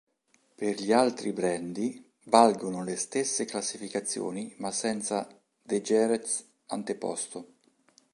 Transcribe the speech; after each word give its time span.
Per 0.55 0.81
gli 0.81 0.91
altri 0.91 1.31
brandy 1.31 2.03
valgono 2.23 2.83
le 2.83 2.95
stesse 2.95 3.45
classificazioni 3.45 4.51
ma 4.57 4.71
senza 4.71 5.27
"de 5.61 5.79
Jerez" 5.83 6.43
anteposto. 6.69 7.53